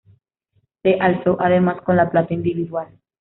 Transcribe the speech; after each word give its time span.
Se 0.81 0.95
alzó 0.99 1.37
además 1.39 1.79
con 1.83 1.95
la 1.95 2.09
plata 2.09 2.33
individual. 2.33 2.87